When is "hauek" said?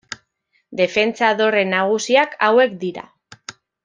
2.47-2.73